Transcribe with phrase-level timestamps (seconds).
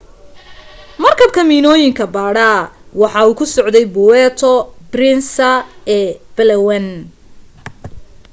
[1.03, 2.47] markabka miinooyinka baadha
[3.01, 4.51] waxa uu ku socday puerto
[4.91, 5.51] princesa
[5.97, 6.85] ee palawan